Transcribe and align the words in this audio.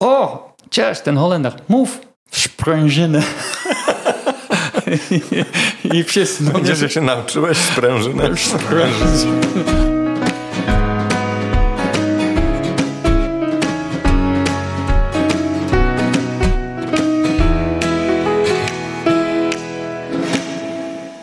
O, 0.00 0.48
cześć, 0.70 1.00
ten 1.00 1.16
Holender. 1.16 1.54
Mów, 1.68 1.98
sprężyny. 2.30 3.22
I, 5.10 5.20
I 5.98 6.04
wszyscy... 6.04 6.44
No, 6.44 6.58
Gdzie 6.60 6.88
się 6.88 7.00
nauczyłeś 7.00 7.58
sprężynę? 7.58 8.36
Sprężyny. 8.36 9.40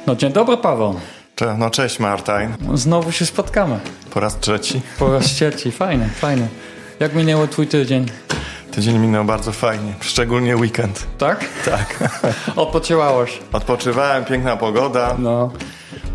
No 0.07 0.16
dzień 0.16 0.34
dobry, 0.34 0.57
Paweł. 0.57 1.00
Cze- 1.36 1.55
No 1.59 1.70
cześć 1.70 2.00
Martin. 2.00 2.54
Znowu 2.73 3.12
się 3.12 3.25
spotkamy. 3.25 3.80
Po 4.14 4.20
raz 4.20 4.39
trzeci. 4.39 4.82
Po 5.00 5.14
raz 5.14 5.25
trzeci. 5.25 5.71
Fajne, 5.71 6.09
fajne. 6.09 6.48
Jak 7.00 7.16
minęło 7.16 7.48
twój 7.48 7.68
tydzień? 7.68 8.05
Tydzień 8.78 9.00
minął 9.00 9.25
bardzo 9.25 9.51
fajnie, 9.51 9.93
szczególnie 10.01 10.56
weekend. 10.57 11.07
Tak? 11.18 11.46
Tak. 11.65 12.10
Odpoczywałeś. 12.56 13.39
Odpoczywałem, 13.54 14.25
piękna 14.25 14.57
pogoda, 14.57 15.15
No, 15.20 15.51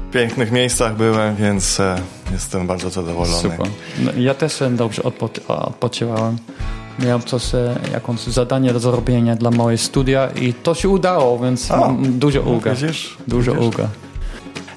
w 0.08 0.12
pięknych 0.12 0.52
miejscach 0.52 0.96
byłem, 0.96 1.36
więc 1.36 1.80
e, 1.80 1.96
jestem 2.32 2.66
bardzo 2.66 2.90
zadowolony. 2.90 3.36
super. 3.42 3.66
No, 3.98 4.10
ja 4.16 4.34
też 4.34 4.62
e, 4.62 4.70
dobrze 4.70 5.02
odpo- 5.02 5.40
odpoczywałem. 5.46 6.36
Miałem 6.98 7.22
coś, 7.22 7.54
e, 7.54 7.74
jakąś 7.92 8.20
zadanie 8.20 8.72
do 8.72 8.80
zrobienia 8.80 9.36
dla 9.36 9.50
mojej 9.50 9.78
studia 9.78 10.28
i 10.40 10.54
to 10.54 10.74
się 10.74 10.88
udało, 10.88 11.38
więc 11.38 11.70
A, 11.70 11.76
mam 11.76 12.18
dużo 12.18 12.40
ulga. 12.40 12.74
Widzisz? 12.74 13.16
Dużo 13.28 13.52
Widzisz? 13.54 13.66
ulga. 13.66 13.88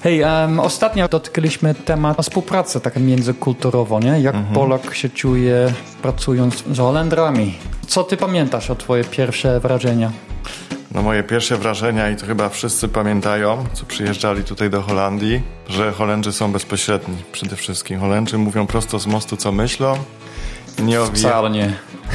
Hej, 0.06 0.22
um, 0.22 0.60
ostatnio 0.60 1.08
dotknęliśmy 1.08 1.74
temat 1.74 2.18
współpracy 2.22 2.80
tak 2.80 2.96
międzykulturowo, 2.96 4.00
nie? 4.00 4.20
Jak 4.20 4.34
Mhm. 4.34 4.54
Polak 4.54 4.94
się 4.94 5.08
czuje 5.08 5.72
pracując 6.02 6.64
z 6.72 6.78
Holendrami. 6.78 7.54
Co 7.86 8.04
ty 8.04 8.16
pamiętasz 8.16 8.70
o 8.70 8.74
twoje 8.74 9.04
pierwsze 9.04 9.60
wrażenia? 9.60 10.12
No 10.90 11.02
moje 11.02 11.22
pierwsze 11.22 11.56
wrażenia 11.56 12.10
i 12.10 12.16
to 12.16 12.26
chyba 12.26 12.48
wszyscy 12.48 12.88
pamiętają, 12.88 13.64
co 13.72 13.86
przyjeżdżali 13.86 14.44
tutaj 14.44 14.70
do 14.70 14.82
Holandii, 14.82 15.42
że 15.68 15.92
Holendrzy 15.92 16.32
są 16.32 16.52
bezpośredni 16.52 17.16
przede 17.32 17.56
wszystkim. 17.56 18.00
Holendrzy 18.00 18.38
mówią 18.38 18.66
prosto 18.66 18.98
z 18.98 19.06
mostu, 19.06 19.36
co 19.36 19.52
myślą. 19.52 19.94
Nie 20.78 21.00
owi... 21.00 21.18
Wcale 21.18 21.50
nie. 21.50 21.72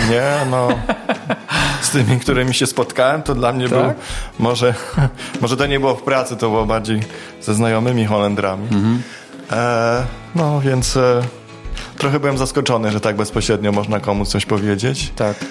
Nie, 0.09 0.31
no. 0.51 0.67
Z 1.91 1.93
tymi, 1.93 2.19
którymi 2.19 2.53
się 2.53 2.67
spotkałem, 2.67 3.23
to 3.23 3.35
dla 3.35 3.53
mnie 3.53 3.69
Tak? 3.69 3.79
był. 3.79 3.93
Może, 4.39 4.73
może 5.41 5.57
to 5.57 5.65
nie 5.65 5.79
było 5.79 5.95
w 5.95 6.01
pracy, 6.01 6.35
to 6.37 6.49
było 6.49 6.65
bardziej 6.65 6.99
ze 7.41 7.53
znajomymi 7.53 8.05
Holendrami. 8.05 8.63
Mhm. 8.63 9.01
E, 9.51 10.05
no 10.35 10.61
więc 10.61 10.97
e, 10.97 11.21
trochę 11.97 12.19
byłem 12.19 12.37
zaskoczony, 12.37 12.91
że 12.91 12.99
tak 12.99 13.15
bezpośrednio 13.15 13.71
można 13.71 13.99
komuś 13.99 14.27
coś 14.27 14.45
powiedzieć. 14.45 15.11
Tak. 15.15 15.45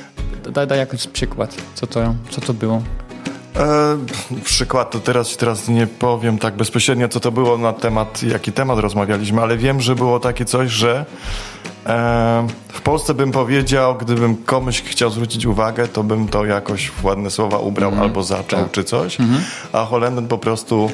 Daj, 0.51 0.67
daj 0.67 0.79
jakiś 0.79 1.07
przykład. 1.07 1.55
Co 1.75 1.87
to, 1.87 2.15
co 2.31 2.41
to 2.41 2.55
było? 2.55 2.83
E, 3.57 3.99
przykład 4.45 4.91
to 4.91 5.01
teraz, 5.01 5.37
teraz 5.37 5.69
nie 5.69 5.87
powiem 5.87 6.39
tak 6.39 6.57
bezpośrednio, 6.57 7.09
co 7.09 7.21
to 7.21 7.33
było 7.33 7.59
na 7.59 7.73
temat, 7.73 8.23
jaki 8.23 8.53
temat 8.53 8.79
rozmawialiśmy, 8.79 9.43
ale 9.43 9.57
wiem, 9.57 9.81
że 9.81 9.95
było 9.95 10.21
takie 10.21 10.45
coś, 10.45 10.71
że 10.71 11.05
w 12.69 12.81
Polsce 12.85 13.15
bym 13.15 13.33
powiedział, 13.33 13.95
gdybym 13.95 14.37
komuś 14.37 14.83
chciał 14.83 15.11
zwrócić 15.11 15.47
uwagę, 15.47 15.89
to 15.89 16.03
bym 16.03 16.29
to 16.29 16.45
jakoś 16.45 16.89
w 16.91 17.05
ładne 17.05 17.31
słowa 17.31 17.59
ubrał 17.59 17.93
albo 18.01 18.23
zaczął, 18.23 18.63
tak. 18.63 18.71
czy 18.71 18.85
coś, 18.85 19.19
a 19.73 19.85
Holender 19.85 20.25
po 20.25 20.39
prostu 20.39 20.91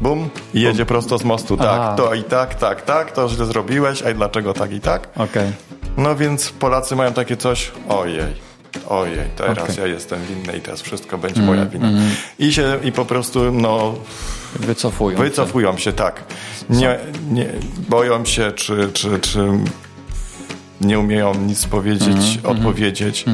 bum 0.00 0.28
jedzie 0.54 0.86
prosto 0.86 1.18
z 1.18 1.24
mostu. 1.24 1.56
Tak, 1.56 1.66
Aha. 1.66 1.94
to 1.96 2.14
i 2.14 2.24
tak, 2.24 2.54
tak, 2.54 2.82
tak, 2.82 3.12
to 3.12 3.28
źle 3.28 3.46
zrobiłeś, 3.46 4.02
a 4.02 4.10
i 4.10 4.14
dlaczego 4.14 4.54
tak 4.54 4.72
i 4.72 4.80
tak? 4.80 5.08
Okej. 5.16 5.52
No 5.96 6.16
więc 6.16 6.50
Polacy 6.50 6.96
mają 6.96 7.12
takie 7.12 7.36
coś, 7.36 7.72
ojej, 7.88 8.34
ojej, 8.88 9.18
teraz 9.36 9.58
Okej. 9.58 9.76
ja 9.78 9.86
jestem 9.86 10.20
winny 10.26 10.58
i 10.58 10.60
teraz 10.60 10.80
wszystko 10.80 11.18
będzie 11.18 11.42
moja 11.42 11.66
wina. 11.66 11.88
I 12.38 12.52
się, 12.52 12.78
i 12.84 12.92
po 12.92 13.04
prostu, 13.04 13.52
no, 13.52 13.94
Wycofują. 14.56 15.18
się. 15.18 15.24
wycofują 15.24 15.78
się, 15.78 15.92
tak. 15.92 16.24
Nie, 16.70 16.98
nie, 17.30 17.46
boją 17.88 18.24
się, 18.24 18.52
czy, 18.52 18.90
czy, 18.92 19.18
czy 19.18 19.48
nie 20.80 20.98
umieją 20.98 21.34
nic 21.34 21.66
powiedzieć, 21.66 22.38
odpowiedzieć. 22.44 23.24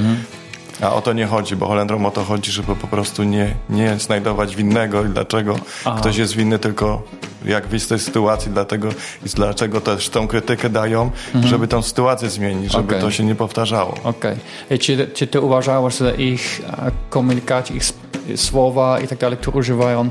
A 0.80 0.92
o 0.92 1.02
to 1.02 1.12
nie 1.12 1.26
chodzi, 1.26 1.56
bo 1.56 1.66
Holendrom 1.66 2.06
o 2.06 2.10
to 2.10 2.24
chodzi, 2.24 2.52
żeby 2.52 2.76
po 2.76 2.86
prostu 2.86 3.24
nie, 3.24 3.54
nie 3.70 3.98
znajdować 3.98 4.56
winnego 4.56 5.04
i 5.04 5.08
dlaczego 5.08 5.58
ktoś 5.98 6.16
jest 6.16 6.36
winny, 6.36 6.58
tylko 6.58 7.02
jak 7.44 7.66
wyjść 7.66 7.84
z 7.84 7.88
tej 7.88 7.98
sytuacji, 7.98 8.52
dlatego 8.52 8.88
i 9.26 9.28
dlaczego 9.34 9.80
też 9.80 10.08
tą 10.08 10.28
krytykę 10.28 10.70
dają, 10.70 11.10
żeby 11.44 11.68
tą 11.68 11.82
sytuację 11.82 12.30
zmienić, 12.30 12.72
żeby 12.72 12.84
Okej. 12.84 13.00
to 13.00 13.10
się 13.10 13.24
nie 13.24 13.34
powtarzało. 13.34 13.94
Okej. 14.04 14.36
I 14.70 14.78
Czy, 14.78 15.10
czy 15.14 15.26
ty 15.26 15.40
uważasz, 15.40 15.98
że 15.98 16.16
ich 16.16 16.60
e, 16.66 16.90
komunikacja, 17.10 17.76
ich 17.76 17.84
słowa 18.36 19.00
i 19.00 19.08
tak 19.08 19.18
dalej, 19.18 19.38
które 19.38 19.58
używają, 19.58 20.08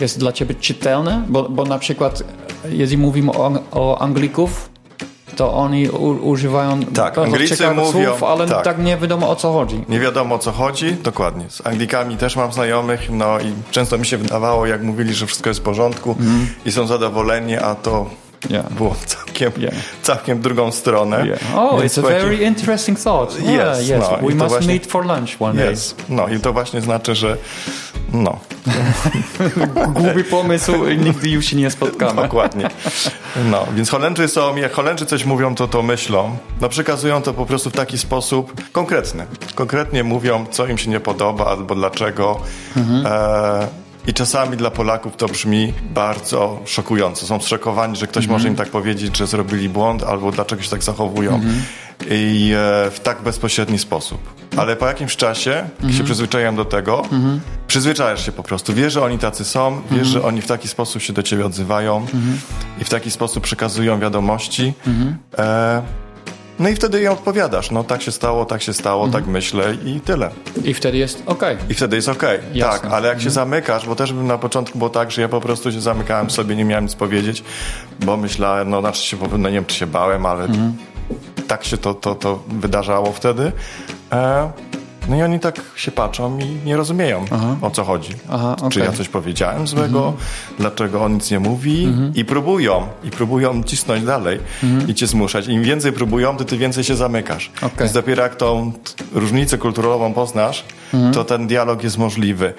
jest 0.00 0.18
dla 0.18 0.32
ciebie 0.32 0.54
czytelne? 0.54 1.22
Bo, 1.28 1.42
bo 1.48 1.64
na 1.64 1.78
przykład, 1.78 2.22
jeśli 2.68 2.98
mówimy 2.98 3.32
o, 3.32 3.52
o 3.72 3.98
Anglików, 4.02 4.70
to 5.36 5.54
oni 5.54 5.88
u, 5.88 6.28
używają 6.28 6.80
Tak, 6.82 7.18
Anglicy 7.18 7.70
mówią- 7.70 7.92
słów, 8.10 8.22
ale 8.22 8.46
tak. 8.46 8.64
tak. 8.64 8.78
nie 8.78 8.96
wiadomo 8.96 9.30
o 9.30 9.36
co 9.36 9.52
chodzi. 9.52 9.84
Nie 9.88 10.00
wiadomo 10.00 10.34
o 10.34 10.38
co 10.38 10.52
chodzi, 10.52 10.92
dokładnie. 11.02 11.44
Z 11.48 11.66
Anglikami 11.66 12.16
też 12.16 12.36
mam 12.36 12.52
znajomych, 12.52 13.10
no 13.10 13.40
i 13.40 13.52
często 13.70 13.98
mi 13.98 14.06
się 14.06 14.16
wydawało, 14.16 14.66
jak 14.66 14.82
mówili, 14.82 15.14
że 15.14 15.26
wszystko 15.26 15.50
jest 15.50 15.60
w 15.60 15.62
porządku 15.62 16.16
i 16.66 16.72
są 16.72 16.86
zadowoleni, 16.86 17.56
a 17.56 17.74
to 17.74 18.06
Yeah. 18.50 18.72
było 18.72 18.94
całkiem, 19.06 19.52
Yeah. 19.58 19.74
całkiem 20.02 20.40
drugą 20.40 20.72
stronę. 20.72 21.26
Yeah. 21.26 21.40
Oh, 21.56 21.80
Więc 21.80 21.98
it's 21.98 22.06
a 22.06 22.08
very 22.08 22.36
interesting 22.36 23.00
thought. 23.00 23.40
Yeah, 23.40 23.78
Yes, 23.80 23.88
yes. 23.88 24.00
no, 24.10 24.16
We 24.28 24.34
must 24.34 24.48
właśnie- 24.48 24.66
meet 24.72 24.86
for 24.86 25.06
lunch 25.06 25.28
one 25.40 25.54
day. 25.58 25.70
Jest. 25.70 25.96
No 26.08 26.28
i 26.28 26.40
to 26.40 26.52
właśnie 26.52 26.80
znaczy, 26.80 27.14
że 27.14 27.36
no, 28.12 28.38
Głupi 29.94 30.24
pomysł, 30.24 30.72
nigdy 31.04 31.28
już 31.28 31.44
się 31.46 31.56
nie 31.56 31.70
spotkamy. 31.70 32.22
dokładnie. 32.22 32.70
No, 33.50 33.66
więc 33.76 33.90
Holendrzy 33.90 34.28
są, 34.28 34.56
jak 34.56 34.72
Holendrzy 34.72 35.06
coś 35.06 35.24
mówią, 35.24 35.54
to 35.54 35.68
to 35.68 35.82
myślą. 35.82 36.36
No 36.60 36.68
przekazują 36.68 37.22
to 37.22 37.34
po 37.34 37.46
prostu 37.46 37.70
w 37.70 37.72
taki 37.72 37.98
sposób 37.98 38.52
konkretny. 38.72 39.26
Konkretnie 39.54 40.04
mówią, 40.04 40.46
co 40.50 40.66
im 40.66 40.78
się 40.78 40.90
nie 40.90 41.00
podoba, 41.00 41.46
albo 41.46 41.74
dlaczego. 41.74 42.40
E, 43.04 43.68
I 44.08 44.14
czasami 44.14 44.56
dla 44.56 44.70
Polaków 44.70 45.16
to 45.16 45.28
brzmi 45.28 45.72
bardzo 45.94 46.60
szokująco. 46.64 47.26
Są 47.26 47.40
zszokowani, 47.40 47.96
że 47.96 48.06
ktoś 48.06 48.26
może 48.26 48.48
im 48.48 48.54
tak 48.54 48.68
powiedzieć, 48.68 49.16
że 49.16 49.26
zrobili 49.26 49.68
błąd, 49.68 50.02
albo 50.02 50.32
dlaczego 50.32 50.62
się 50.62 50.70
tak 50.70 50.82
zachowują. 50.82 51.40
I 52.10 52.52
e, 52.56 52.90
w 52.90 53.00
tak 53.02 53.22
bezpośredni 53.22 53.78
sposób. 53.78 54.18
Ale 54.56 54.76
po 54.76 54.86
jakimś 54.86 55.16
czasie, 55.16 55.68
jak 55.82 55.92
się 55.92 56.04
przyzwyczajają 56.04 56.56
do 56.56 56.64
tego, 56.64 57.02
przyzwyczajasz 57.66 58.26
się 58.26 58.32
po 58.32 58.42
prostu. 58.42 58.74
Wiesz, 58.74 58.92
że 58.92 59.02
oni 59.02 59.18
tacy 59.18 59.44
są, 59.44 59.82
wiesz, 59.90 60.08
że 60.08 60.22
oni 60.22 60.42
w 60.42 60.46
taki 60.46 60.68
sposób 60.68 61.02
się 61.02 61.12
do 61.12 61.22
ciebie 61.22 61.46
odzywają 61.46 62.06
i 62.80 62.84
w 62.84 62.88
taki 62.88 63.10
sposób 63.10 63.44
przekazują 63.44 64.00
wiadomości. 64.00 64.72
E, 65.38 65.82
no 66.58 66.68
i 66.68 66.74
wtedy 66.74 67.02
im 67.02 67.12
odpowiadasz. 67.12 67.70
No 67.70 67.84
tak 67.84 68.02
się 68.02 68.12
stało, 68.12 68.44
tak 68.44 68.62
się 68.62 68.72
stało, 68.72 69.08
tak 69.08 69.26
myślę 69.26 69.74
i 69.84 70.00
tyle. 70.00 70.30
I 70.64 70.74
wtedy 70.74 70.98
jest 70.98 71.22
okej. 71.26 71.56
I 71.68 71.74
wtedy 71.74 71.96
jest 71.96 72.08
okej. 72.08 72.40
Jasne. 72.54 72.80
Tak, 72.80 72.92
ale 72.92 73.08
jak 73.08 73.20
się 73.20 73.30
zamykasz, 73.30 73.86
bo 73.86 73.96
też 73.96 74.12
na 74.12 74.38
początku 74.38 74.78
było 74.78 74.90
tak, 74.90 75.10
że 75.10 75.22
ja 75.22 75.28
po 75.28 75.40
prostu 75.40 75.72
się 75.72 75.80
zamykałem 75.80 76.30
sobie, 76.30 76.56
nie 76.56 76.64
miałem 76.64 76.84
nic 76.84 76.94
powiedzieć, 76.94 77.44
bo 78.00 78.16
myślałem, 78.16 78.70
no 78.70 78.80
znaczy 78.80 79.02
się, 79.02 79.16
no 79.38 79.48
nie 79.48 79.54
wiem, 79.54 79.64
czy 79.64 79.76
się 79.76 79.86
bałem, 79.86 80.26
ale 80.26 80.48
tak 81.48 81.64
się 81.64 81.78
to, 81.78 81.94
to, 81.94 82.14
to 82.14 82.42
wydarzało 82.48 83.12
wtedy. 83.12 83.52
E, 84.12 84.50
no 85.08 85.16
i 85.16 85.22
oni 85.22 85.40
tak 85.40 85.60
się 85.76 85.90
patrzą 85.90 86.38
i 86.38 86.44
nie 86.64 86.76
rozumieją, 86.76 87.24
o 87.62 87.70
co 87.70 87.84
chodzi. 87.84 88.14
Aha, 88.30 88.56
Czy 88.58 88.64
okej. 88.64 88.82
ja 88.82 88.92
coś 88.92 89.08
powiedziałem 89.08 89.66
złego, 89.66 90.12
dlaczego 90.58 91.04
on 91.04 91.14
nic 91.14 91.30
nie 91.30 91.40
mówi 91.40 91.88
i 92.14 92.24
próbują, 92.24 92.86
i 93.04 93.10
próbują 93.10 93.62
cisnąć 93.62 94.04
dalej 94.04 94.40
i 94.88 94.94
cię 94.94 95.06
zmuszać. 95.06 95.46
Im 95.46 95.62
więcej 95.62 95.92
próbują, 95.92 96.36
to 96.36 96.44
ty 96.44 96.56
więcej 96.58 96.84
się 96.84 96.96
zamykasz. 96.96 97.50
Okej. 97.56 97.70
Więc 97.78 97.92
dopiero 97.92 98.22
jak 98.22 98.36
tą 98.36 98.72
różnicę 99.12 99.58
kulturową 99.58 100.12
poznasz, 100.14 100.64
to 101.12 101.24
ten 101.24 101.46
dialog 101.46 101.82
jest 101.84 101.98
możliwy. 101.98 102.54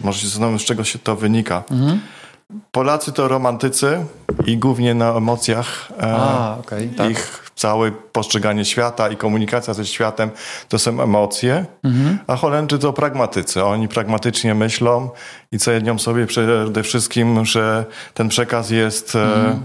Może 0.00 0.18
się 0.20 0.26
zastanowić, 0.26 0.62
z 0.62 0.64
czego 0.64 0.84
się 0.84 0.98
to 0.98 1.16
wynika. 1.16 1.62
Polacy 2.72 3.12
to 3.12 3.28
romantycy 3.28 4.04
i 4.46 4.58
głównie 4.58 4.94
na 4.94 5.10
emocjach 5.10 5.92
e, 6.00 6.12
A, 6.16 6.56
okej, 6.60 6.88
tak. 6.88 7.08
Całe 7.58 7.92
postrzeganie 7.92 8.64
świata 8.64 9.08
i 9.08 9.16
komunikacja 9.16 9.74
ze 9.74 9.86
światem 9.86 10.30
to 10.68 10.78
są 10.78 11.02
emocje, 11.02 11.64
a 12.26 12.36
Holendrzy 12.36 12.78
to 12.78 12.92
pragmatycy. 12.92 13.64
Oni 13.64 13.88
pragmatycznie 13.88 14.54
myślą 14.54 15.10
i 15.52 15.58
cenią 15.58 15.98
sobie 15.98 16.26
przede 16.26 16.82
wszystkim, 16.82 17.44
że 17.44 17.84
ten 18.14 18.28
przekaz 18.28 18.70
jest 18.70 19.16
e, 19.16 19.58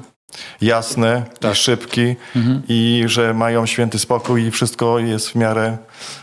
jasny 0.62 1.24
Tak. 1.40 1.52
i 1.52 1.56
szybki 1.56 2.16
i 2.68 3.04
że 3.06 3.34
mają 3.34 3.66
święty 3.66 4.00
spokój 4.00 4.44
i 4.44 4.52
wszystko 4.52 5.00
jest 5.00 5.30
w 5.30 5.36
miarę, 5.36 5.78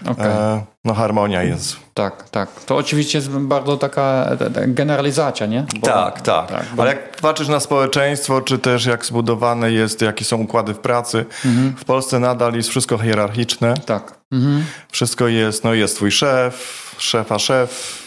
Okej. 0.07 0.27
e, 0.27 0.65
no 0.85 0.95
harmonia 0.95 1.43
jest. 1.43 1.77
Tak, 1.95 2.29
tak. 2.31 2.49
To 2.67 2.77
oczywiście 2.77 3.19
jest 3.19 3.31
bardzo 3.31 3.77
taka 3.77 4.31
generalizacja, 4.67 5.47
nie? 5.47 5.65
Bo- 5.81 5.87
tak, 5.87 6.21
tak. 6.21 6.49
tak, 6.49 6.65
bo- 6.75 6.83
Ale 6.83 6.91
jak 6.91 7.17
patrzysz 7.17 7.49
na 7.49 7.61
społeczeństwo, 7.61 8.41
czy 8.41 8.59
też 8.59 8.87
jak 8.87 9.05
zbudowane 9.05 9.73
jest, 9.73 10.03
jakie 10.03 10.25
są 10.25 10.37
układy 10.37 10.75
w 10.75 10.79
pracy, 10.79 11.25
Mhm. 11.45 11.77
w 11.77 11.85
Polsce 11.85 12.19
nadal 12.19 12.55
jest 12.55 12.69
wszystko 12.69 12.99
hierarchiczne. 12.99 13.75
Tak. 13.87 14.13
Mhm. 14.33 14.65
Wszystko 14.93 15.29
jest, 15.29 15.65
no 15.65 15.75
jest 15.75 15.97
twój 15.97 16.11
szef, 16.11 16.95
szefa 16.99 17.39
szef, 17.39 18.03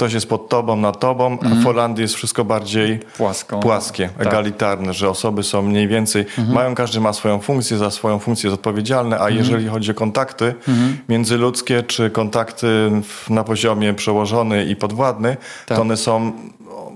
ktoś 0.00 0.12
jest 0.12 0.28
pod 0.28 0.48
tobą, 0.48 0.76
nad 0.76 1.00
tobą, 1.00 1.38
a 1.42 1.48
w 1.48 1.64
Holandii 1.64 2.02
jest 2.02 2.14
wszystko 2.14 2.44
bardziej 2.44 2.98
Płasko. 3.16 3.58
płaskie, 3.60 4.02
Tak. 4.04 4.10
Mhm. 4.12 4.28
egalitarne, 4.28 4.92
że 4.94 5.10
osoby 5.10 5.42
są 5.42 5.62
mniej 5.62 5.88
więcej, 5.88 6.26
mają, 6.48 6.74
każdy 6.74 7.00
ma 7.00 7.12
swoją 7.12 7.40
funkcję, 7.40 7.76
za 7.78 7.90
swoją 7.90 8.18
funkcję 8.18 8.50
jest 8.50 8.54
odpowiedzialny, 8.60 9.20
a 9.20 9.30
jeżeli 9.30 9.68
chodzi 9.68 9.90
o 9.90 9.94
kontakty 9.94 10.54
Mhm. 10.68 10.98
międzyludzkie, 11.08 11.82
czy 11.82 12.10
kontakty 12.10 12.90
na 13.30 13.44
poziomie 13.44 13.94
przełożony 13.94 14.64
i 14.64 14.76
podwładny, 14.76 15.36
Tak. 15.66 15.76
to 15.76 15.82
one 15.82 15.96
są, 15.96 16.32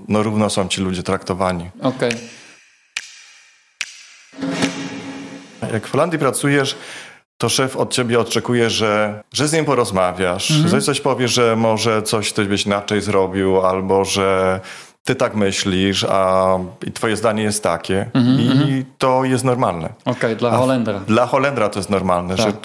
no 0.07 0.23
równo 0.23 0.49
są 0.49 0.67
ci 0.67 0.81
ludzie 0.81 1.03
traktowani. 1.03 1.69
Okej. 1.81 2.11
Jak 5.73 5.87
w 5.87 5.91
Holandii 5.91 6.19
pracujesz, 6.19 6.75
to 7.37 7.49
szef 7.49 7.77
od 7.77 7.93
ciebie 7.93 8.19
oczekuje, 8.19 8.69
że, 8.69 9.23
że 9.33 9.47
z 9.47 9.53
nim 9.53 9.65
porozmawiasz, 9.65 10.51
Mhm. 10.51 10.69
że 10.69 10.81
coś 10.81 11.01
powiesz, 11.01 11.31
że 11.33 11.55
może 11.55 12.01
coś 12.03 12.33
ty 12.33 12.45
byś 12.45 12.65
inaczej 12.65 13.01
zrobił, 13.01 13.65
albo 13.65 14.05
że 14.05 14.59
ty 15.03 15.15
tak 15.15 15.35
myślisz, 15.35 16.03
a 16.09 16.45
i 16.87 16.91
twoje 16.91 17.17
zdanie 17.17 17.43
jest 17.43 17.63
takie. 17.63 18.09
Mhm, 18.13 18.69
I 18.69 18.85
to 18.97 19.23
jest 19.23 19.43
normalne. 19.43 19.89
Okej, 20.05 20.35
dla 20.35 20.51
Holendra. 20.57 20.99
Dla 20.99 21.25
Holendra 21.25 21.69
to 21.69 21.79
jest 21.79 21.89
normalne, 21.89 22.37
że 22.37 22.43
Tak. 22.43 22.55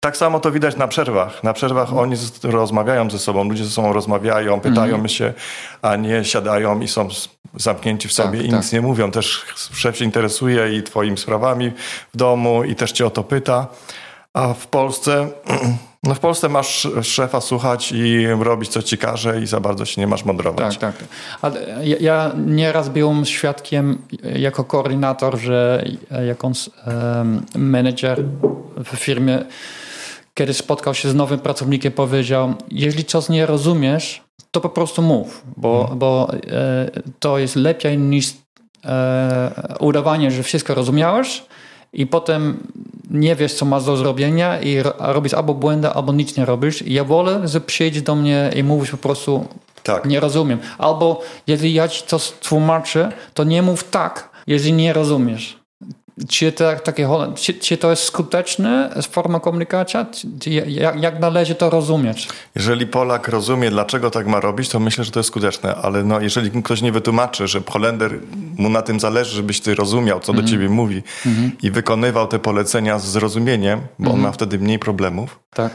tak 0.00 0.16
samo 0.16 0.40
to 0.40 0.50
widać 0.50 0.76
na 0.76 0.88
przerwach. 0.88 1.44
Na 1.44 1.52
przerwach 1.52 1.88
Mhm. 1.88 1.98
oni 2.02 2.16
rozmawiają 2.42 3.10
ze 3.10 3.18
sobą, 3.18 3.48
ludzie 3.48 3.64
ze 3.64 3.70
sobą 3.70 3.92
rozmawiają, 3.92 4.60
pytają 4.60 4.94
Mhm. 4.94 5.08
się, 5.08 5.32
a 5.82 5.96
nie 5.96 6.24
siadają 6.24 6.80
i 6.80 6.88
są 6.88 7.08
zamknięci 7.56 8.08
w 8.08 8.12
sobie 8.12 8.38
Tak, 8.38 8.46
i 8.46 8.50
tak. 8.50 8.60
nic 8.60 8.72
nie 8.72 8.80
mówią. 8.80 9.10
Też 9.10 9.44
szef 9.72 9.96
się 9.96 10.04
interesuje 10.04 10.76
i 10.76 10.82
twoimi 10.82 11.18
sprawami 11.18 11.72
w 12.14 12.16
domu 12.16 12.64
i 12.64 12.74
też 12.74 12.92
cię 12.92 13.06
o 13.06 13.10
to 13.10 13.24
pyta. 13.24 13.66
A 14.34 14.54
w 14.54 14.66
Polsce, 14.66 15.28
no 16.02 16.14
w 16.14 16.18
Polsce 16.18 16.48
masz 16.48 16.88
szefa 17.02 17.40
słuchać 17.40 17.92
i 17.92 18.26
robić 18.26 18.70
co 18.70 18.82
ci 18.82 18.98
każe 18.98 19.40
i 19.40 19.46
za 19.46 19.60
bardzo 19.60 19.84
się 19.84 20.00
nie 20.00 20.06
masz 20.06 20.24
mądrować. 20.24 20.78
Tak, 20.78 20.98
tak. 20.98 21.06
Ale 21.42 21.60
ja, 21.84 21.96
ja 22.00 22.32
nieraz 22.46 22.88
byłem 22.88 23.24
świadkiem 23.24 23.98
jako 24.22 24.64
koordynator, 24.64 25.38
że 25.38 25.84
jakąś 26.26 26.70
em, 26.86 27.46
menedżer 27.54 28.24
w 28.84 28.96
firmie, 28.96 29.44
kiedy 30.34 30.54
spotkał 30.54 30.94
się 30.94 31.08
z 31.08 31.14
nowym 31.14 31.38
pracownikiem, 31.40 31.92
powiedział: 31.92 32.54
Jeśli 32.70 33.04
coś 33.04 33.28
nie 33.28 33.46
rozumiesz, 33.46 34.22
to 34.50 34.60
po 34.60 34.68
prostu 34.68 35.02
mów, 35.02 35.42
bo, 35.56 35.90
bo 35.96 36.28
e, 36.52 36.90
to 37.18 37.38
jest 37.38 37.56
lepiej 37.56 37.98
niż 37.98 38.32
e, 38.84 39.76
udawanie, 39.80 40.30
że 40.30 40.42
wszystko 40.42 40.74
rozumiałeś. 40.74 41.42
I 41.92 42.06
potem 42.06 42.66
nie 43.10 43.36
wiesz, 43.36 43.54
co 43.54 43.64
masz 43.64 43.84
do 43.84 43.96
zrobienia 43.96 44.60
i 44.60 44.82
ro- 44.82 44.94
robisz 44.98 45.34
albo 45.34 45.54
błędy, 45.54 45.88
albo 45.88 46.12
nic 46.12 46.36
nie 46.36 46.44
robisz. 46.44 46.82
I 46.82 46.92
ja 46.92 47.04
wolę, 47.04 47.48
że 47.48 47.60
przyjdziesz 47.60 48.02
do 48.02 48.14
mnie 48.14 48.50
i 48.56 48.62
mówisz 48.64 48.90
po 48.90 48.96
prostu 48.96 49.44
Tak. 49.82 50.04
nie 50.04 50.20
rozumiem. 50.20 50.58
Albo 50.78 51.20
jeżeli 51.46 51.74
ja 51.74 51.88
ci 51.88 52.02
coś 52.06 52.32
tłumaczę, 52.32 53.12
to 53.34 53.44
nie 53.44 53.62
mów 53.62 53.84
tak, 53.90 54.30
jeżeli 54.46 54.72
nie 54.72 54.92
rozumiesz. 54.92 55.59
Czy, 56.28 56.52
to, 56.52 56.76
takie, 56.84 57.08
czy, 57.36 57.54
czy 57.54 57.76
to 57.76 57.90
jest 57.90 58.02
skuteczne 58.02 58.90
forma 59.10 59.40
komunikacji? 59.40 60.00
Czy, 60.40 60.50
jak, 60.50 61.02
jak 61.02 61.20
należy 61.20 61.54
to 61.54 61.70
rozumieć? 61.70 62.28
Jeżeli 62.54 62.86
Polak 62.86 63.28
rozumie, 63.28 63.70
dlaczego 63.70 64.10
tak 64.10 64.26
ma 64.26 64.40
robić, 64.40 64.68
to 64.68 64.80
myślę, 64.80 65.04
że 65.04 65.10
to 65.10 65.20
jest 65.20 65.28
skuteczne, 65.28 65.74
ale 65.74 66.04
no, 66.04 66.20
jeżeli 66.20 66.62
ktoś 66.62 66.82
nie 66.82 66.92
wytłumaczy, 66.92 67.48
że 67.48 67.60
Holender 67.70 68.18
mu 68.58 68.68
na 68.68 68.82
tym 68.82 69.00
zależy, 69.00 69.36
żebyś 69.36 69.60
ty 69.60 69.74
rozumiał, 69.74 70.20
co 70.20 70.32
do 70.32 70.42
ciebie 70.42 70.68
mówi 70.68 71.02
i 71.62 71.70
wykonywał 71.70 72.26
te 72.26 72.38
polecenia 72.38 72.98
z 72.98 73.04
zrozumieniem, 73.04 73.80
bo 73.98 74.12
on 74.12 74.20
ma 74.20 74.32
wtedy 74.32 74.58
mniej 74.58 74.78
problemów, 74.78 75.40
Tak. 75.54 75.72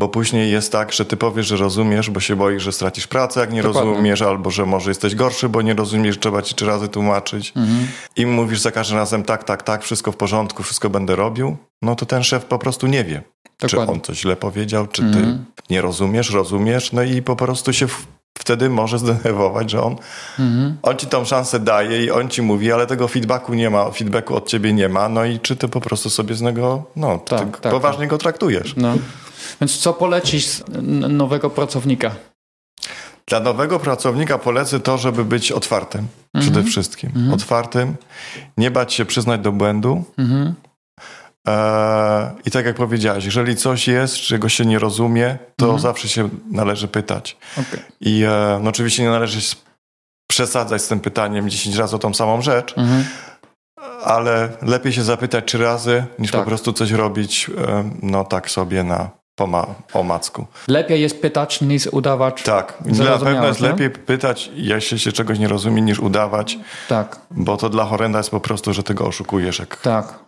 Bo 0.00 0.08
później 0.08 0.50
jest 0.50 0.72
tak, 0.72 0.92
że 0.92 1.04
ty 1.04 1.16
powiesz, 1.16 1.46
że 1.46 1.56
rozumiesz, 1.56 2.10
bo 2.10 2.20
się 2.20 2.36
boisz, 2.36 2.62
że 2.62 2.72
stracisz 2.72 3.06
pracę, 3.06 3.40
jak 3.40 3.52
nie 3.52 3.62
Dokładnie. 3.62 3.90
rozumiesz, 3.90 4.22
albo 4.22 4.50
że 4.50 4.66
może 4.66 4.90
jesteś 4.90 5.14
gorszy, 5.14 5.48
bo 5.48 5.62
nie 5.62 5.74
rozumiesz, 5.74 6.18
trzeba 6.18 6.42
ci 6.42 6.54
trzy 6.54 6.66
razy 6.66 6.88
tłumaczyć 6.88 7.52
i 8.16 8.26
mówisz 8.26 8.60
za 8.60 8.70
każdym 8.70 8.98
razem 8.98 9.22
tak, 9.22 9.44
tak, 9.44 9.62
tak, 9.62 9.82
wszystko 9.82 10.12
w 10.12 10.16
porządku, 10.16 10.62
wszystko 10.62 10.90
będę 10.90 11.16
robił, 11.16 11.56
no 11.82 11.94
to 11.96 12.06
ten 12.06 12.22
szef 12.22 12.44
po 12.44 12.58
prostu 12.58 12.86
nie 12.86 13.04
wie, 13.04 13.22
czy 13.56 13.66
Dokładnie. 13.66 13.94
on 13.94 14.00
coś 14.00 14.20
źle 14.20 14.36
powiedział, 14.36 14.86
czy 14.86 15.02
ty 15.02 15.38
nie 15.70 15.80
rozumiesz, 15.82 16.30
rozumiesz, 16.30 16.92
no 16.92 17.02
i 17.02 17.22
po 17.22 17.36
prostu 17.36 17.72
się 17.72 17.86
wtedy 18.38 18.70
może 18.70 18.98
zdenerwować, 18.98 19.70
że 19.70 19.82
on, 19.82 19.96
on 20.82 20.96
ci 20.96 21.06
tą 21.06 21.24
szansę 21.24 21.60
daje 21.60 22.04
i 22.04 22.10
on 22.10 22.28
ci 22.28 22.42
mówi, 22.42 22.72
ale 22.72 22.86
tego 22.86 23.08
feedbacku 23.08 23.54
nie 23.54 23.70
ma, 23.70 23.90
feedbacku 23.90 24.36
od 24.36 24.48
ciebie 24.48 24.72
nie 24.72 24.88
ma, 24.88 25.08
no 25.08 25.24
i 25.24 25.40
czy 25.40 25.56
ty 25.56 25.68
po 25.68 25.80
prostu 25.80 26.10
sobie 26.10 26.34
z 26.34 26.42
niego, 26.42 26.82
no, 26.96 27.18
Tak, 27.18 27.60
tak, 27.60 27.72
poważnie 27.72 28.06
go 28.06 28.18
traktujesz. 28.18 28.74
No. 28.76 28.94
Więc 29.60 29.78
co 29.78 29.92
polecisz 29.92 30.62
nowego 31.08 31.50
pracownika? 31.50 32.10
Dla 33.26 33.40
nowego 33.40 33.78
pracownika 33.78 34.38
polecę 34.38 34.80
to, 34.80 34.98
żeby 34.98 35.24
być 35.24 35.52
otwartym 35.52 36.06
przede 36.40 36.62
wszystkim. 36.64 37.30
Otwartym, 37.34 37.96
nie 38.56 38.70
bać 38.70 38.94
się 38.94 39.04
przyznać 39.04 39.40
do 39.40 39.52
błędu. 39.52 40.04
Mhm. 40.18 40.54
Eee, 41.46 42.26
I 42.46 42.50
tak 42.50 42.66
jak 42.66 42.76
powiedziałeś, 42.76 43.24
jeżeli 43.24 43.56
coś 43.56 43.88
jest, 43.88 44.16
czego 44.16 44.48
się 44.48 44.64
nie 44.66 44.78
rozumie, 44.78 45.38
to 45.56 45.78
zawsze 45.78 46.08
się 46.08 46.28
należy 46.50 46.88
pytać. 46.88 47.36
Okej. 47.52 47.80
I 48.00 48.22
e, 48.24 48.60
no 48.62 48.70
oczywiście 48.70 49.02
nie 49.02 49.10
należy 49.10 49.38
s- 49.38 49.56
przesadzać 50.30 50.82
z 50.82 50.88
tym 50.88 51.00
pytaniem 51.00 51.50
10 51.50 51.76
razy 51.76 51.96
o 51.96 51.98
tą 51.98 52.14
samą 52.14 52.42
rzecz, 52.42 52.74
Mhm. 52.78 53.04
ale 54.04 54.48
lepiej 54.62 54.92
się 54.92 55.02
zapytać 55.02 55.44
trzy 55.46 55.58
razy, 55.58 56.04
niż 56.18 56.30
Tak. 56.30 56.40
po 56.40 56.46
prostu 56.46 56.72
coś 56.72 56.90
robić, 56.90 57.50
e, 57.68 57.90
no 58.02 58.24
tak 58.24 58.50
sobie 58.50 58.84
na 58.84 59.10
poma- 59.40 59.66
omacku. 59.92 60.46
Lepiej 60.68 61.00
jest 61.00 61.22
pytać 61.22 61.60
niż 61.60 61.86
udawać. 61.86 62.42
Tak, 62.42 62.74
na 62.84 62.94
Zrozumiałeś, 62.94 63.22
pewno 63.24 63.46
jest 63.46 63.60
nie? 63.60 63.68
lepiej 63.68 63.90
pytać, 63.90 64.50
jeśli 64.54 64.98
się 64.98 65.12
czegoś 65.12 65.38
nie 65.38 65.48
rozumie, 65.48 65.82
niż 65.82 65.98
udawać, 65.98 66.58
Tak. 66.88 67.20
bo 67.30 67.56
to 67.56 67.68
dla 67.68 67.84
horrenda 67.84 68.18
jest 68.18 68.30
po 68.30 68.40
prostu, 68.40 68.72
że 68.72 68.82
ty 68.82 68.94
go 68.94 69.06
oszukujesz. 69.06 69.58
Jak... 69.58 69.76
Tak. 69.76 70.18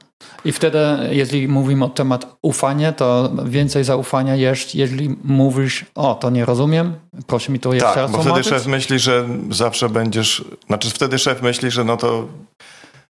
I 0.44 0.52
wtedy, 0.52 0.78
jeżeli 1.10 1.48
mówimy 1.48 1.84
o 1.84 1.88
temat 1.88 2.26
ufania, 2.42 2.92
to 2.92 3.30
więcej 3.44 3.84
zaufania 3.84 4.34
jest, 4.36 4.74
jeżeli 4.74 5.16
mówisz, 5.24 5.84
o, 5.94 6.14
to 6.14 6.30
nie 6.30 6.44
rozumiem, 6.44 6.94
proszę 7.26 7.52
mi 7.52 7.60
to 7.60 7.72
jeszcze 7.72 7.88
Tak, 7.88 7.96
raz 7.96 8.10
bo 8.10 8.18
wtedy 8.22 8.44
szef 8.44 8.66
myśli, 8.66 8.98
że 8.98 9.28
zawsze 9.50 9.88
będziesz, 9.88 10.44
znaczy 10.66 10.90
wtedy 10.90 11.18
szef 11.18 11.42
myśli, 11.42 11.70
że 11.70 11.84
no 11.84 11.96
to 11.96 12.26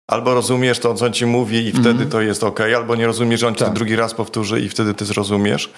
albo 0.06 0.34
rozumiesz 0.34 0.78
to, 0.78 0.94
co 0.94 1.06
on 1.06 1.12
ci 1.12 1.26
mówi 1.26 1.66
i 1.68 1.72
wtedy 1.72 2.06
to 2.06 2.20
jest 2.20 2.44
ok, 2.44 2.60
albo 2.60 2.96
nie 2.96 3.06
rozumiesz, 3.06 3.40
że 3.40 3.46
on 3.48 3.54
ci 3.54 3.58
to 3.58 3.64
Mhm. 3.64 3.72
Tak. 3.74 3.78
drugi 3.78 3.96
raz 3.96 4.14
powtórzy 4.14 4.60
i 4.60 4.68
wtedy 4.68 4.94
ty 4.94 5.04
zrozumiesz. 5.04 5.72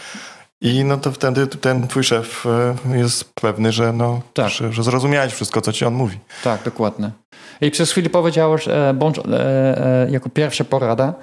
I 0.60 0.84
no 0.84 0.96
to 0.96 1.12
wtedy 1.12 1.46
ten 1.46 1.88
twój 1.88 2.04
szef 2.04 2.46
e, 2.46 2.98
jest 2.98 3.34
pewny, 3.34 3.72
że 3.72 3.92
no, 3.92 4.20
Tak. 4.34 4.48
że, 4.50 4.72
że 4.72 4.82
zrozumiałeś 4.82 5.32
wszystko, 5.32 5.60
co 5.60 5.72
ci 5.72 5.84
on 5.84 5.94
mówi. 5.94 6.18
Tak, 6.44 6.62
dokładnie. 6.64 7.10
I 7.60 7.70
przez 7.70 7.90
chwilę 7.92 8.10
powiedziałeś, 8.10 8.68
e, 8.68 8.94
bądź 8.94 9.18
e, 9.18 10.06
jako 10.10 10.28
pierwsza 10.30 10.64
porada, 10.64 11.14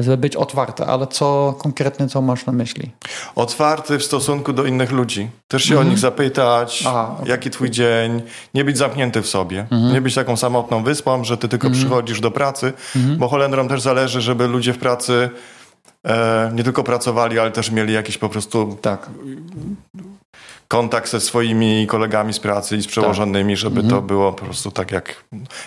żeby 0.00 0.16
być 0.16 0.36
otwarty, 0.36 0.84
ale 0.84 1.06
co 1.06 1.54
konkretnie, 1.58 2.08
co 2.08 2.22
masz 2.22 2.46
na 2.46 2.52
myśli? 2.52 2.90
Otwarty 3.36 3.98
w 3.98 4.04
stosunku 4.04 4.52
do 4.52 4.64
innych 4.64 4.92
ludzi. 4.92 5.28
Też 5.48 5.64
się 5.64 5.78
o 5.78 5.82
nich 5.82 5.98
zapytać, 5.98 6.78
Mhm. 6.86 6.96
Aha. 6.96 7.08
Mhm. 7.10 7.28
jaki 7.28 7.50
twój 7.50 7.70
dzień. 7.70 8.22
Nie 8.54 8.64
być 8.64 8.78
zamknięty 8.78 9.22
w 9.22 9.26
sobie. 9.26 9.66
Nie 9.92 10.00
być 10.00 10.14
taką 10.14 10.36
samotną 10.36 10.82
wyspą, 10.84 11.24
że 11.24 11.36
ty 11.36 11.48
tylko 11.48 11.70
przychodzisz 11.70 12.20
do 12.20 12.30
pracy, 12.30 12.72
Mhm. 12.96 13.18
bo 13.18 13.28
Holendrom 13.28 13.68
też 13.68 13.80
zależy, 13.80 14.20
żeby 14.20 14.46
ludzie 14.48 14.72
w 14.72 14.78
pracy 14.78 15.30
e, 16.06 16.50
nie 16.54 16.64
tylko 16.64 16.84
pracowali, 16.84 17.38
ale 17.38 17.50
też 17.50 17.70
mieli 17.70 17.92
jakiś 17.94 18.18
po 18.18 18.28
prostu 18.28 18.78
Tak, 18.82 19.10
kontakt 20.70 21.10
ze 21.10 21.20
swoimi 21.20 21.86
kolegami 21.86 22.32
z 22.32 22.38
pracy 22.40 22.76
i 22.76 22.82
z 22.82 22.86
przełożonymi, 22.86 23.56
żeby 23.56 23.80
Mhm. 23.80 23.88
to 23.90 24.02
było 24.06 24.32
po 24.32 24.44
prostu 24.44 24.70
tak 24.70 24.92
jak, 24.92 25.24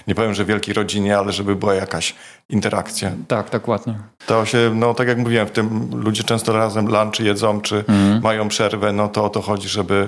nie 0.08 0.16
powiem, 0.16 0.34
że 0.34 0.44
w 0.44 0.48
wielkiej 0.48 0.74
rodzinie, 0.74 1.18
ale 1.18 1.32
żeby 1.32 1.56
była 1.56 1.74
jakaś 1.74 2.16
interakcja. 2.50 3.12
tak, 3.28 3.50
dokładnie. 3.50 3.96
To 4.26 4.46
się, 4.46 4.72
no 4.76 4.94
tak 4.94 5.08
jak 5.08 5.18
mówiłem, 5.18 5.48
w 5.48 5.52
tym 5.52 5.90
ludzie 5.94 6.24
często 6.24 6.54
razem 6.54 6.86
lunch 6.88 7.20
jedzą, 7.20 7.62
czy 7.62 7.76
Mhm. 7.78 8.22
mają 8.24 8.48
przerwę, 8.48 8.94
no 8.94 9.08
to 9.08 9.26
o 9.26 9.30
to 9.30 9.42
chodzi, 9.42 9.70
żeby, 9.70 10.08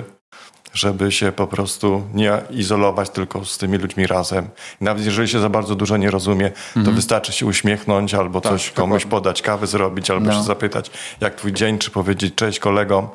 żeby 0.73 1.11
się 1.11 1.31
po 1.31 1.47
prostu 1.47 2.03
nie 2.13 2.31
izolować 2.49 3.09
tylko 3.09 3.45
z 3.45 3.57
tymi 3.57 3.77
ludźmi 3.77 4.07
razem. 4.07 4.47
Nawet 4.81 5.05
jeżeli 5.05 5.27
się 5.27 5.39
za 5.39 5.49
bardzo 5.49 5.75
dużo 5.75 5.97
nie 5.97 6.11
rozumie, 6.11 6.51
to 6.85 6.91
wystarczy 6.91 7.31
się 7.33 7.45
uśmiechnąć 7.45 8.13
albo 8.13 8.41
coś 8.41 8.71
komuś 8.71 8.71
Mhm. 8.71 8.89
dokładnie. 8.89 9.09
podać, 9.11 9.41
kawę 9.41 9.67
zrobić, 9.67 10.09
albo 10.11 10.25
No. 10.25 10.33
się 10.33 10.43
zapytać, 10.43 10.91
jak 11.21 11.35
twój 11.35 11.53
dzień, 11.53 11.77
czy 11.79 11.91
powiedzieć 11.91 12.35
cześć 12.35 12.59
kolegom. 12.59 13.07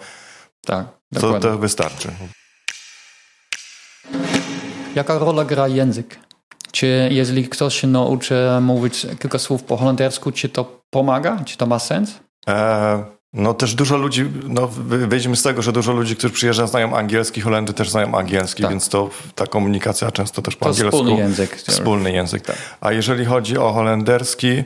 Tak, 0.67 0.87
To, 1.14 1.21
dokładnie. 1.21 1.40
to 1.40 1.59
wystarczy. 1.59 2.09
Jaka 4.95 5.19
rola 5.19 5.45
gra 5.45 5.69
język 5.69 6.19
Czy 6.73 7.09
jeżeli 7.12 7.49
ktoś 7.49 7.81
się 7.81 7.87
nauczy 7.87 8.35
mówić 8.61 9.07
kilka 9.21 9.38
słów 9.38 9.62
po 9.62 9.76
holendersku, 9.76 10.33
czy 10.33 10.49
to 10.49 10.83
pomaga? 10.90 11.38
Czy 11.45 11.57
to 11.57 11.67
ma 11.67 11.79
sens? 11.79 12.11
E, 12.49 13.05
no 13.33 13.55
też 13.55 13.75
dużo 13.75 13.97
ludzi, 13.97 14.26
no 14.49 14.69
wyjdźmy 14.87 15.37
z 15.37 15.43
tego, 15.43 15.62
że 15.62 15.73
dużo 15.73 15.93
ludzi, 15.93 16.17
którzy 16.17 16.35
przyjeżdżają 16.35 16.69
znają 16.69 16.97
angielski, 16.97 17.40
Holendrzy 17.40 17.75
też 17.75 17.90
znają 17.90 18.19
angielski, 18.19 18.62
tak. 18.62 18.71
więc 18.71 18.88
to 18.88 19.11
ta 19.35 19.47
komunikacja 19.47 20.11
często 20.11 20.43
też 20.43 20.57
po 20.57 20.64
to 20.64 20.71
angielsku. 20.71 20.97
wspólny 20.97 21.19
język. 21.21 21.57
Wspólny 21.57 22.12
język. 22.12 22.43
Tak. 22.47 22.57
A 22.81 22.93
jeżeli 22.93 23.25
chodzi 23.25 23.59
o 23.59 23.73
holenderski, 23.73 24.64